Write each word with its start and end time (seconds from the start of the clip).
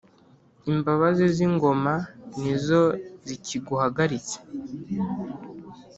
imbabazi 0.71 1.23
z'ingoma 1.35 1.93
ni 2.41 2.55
zo 2.65 2.83
zikiguhagaritse 3.27 4.37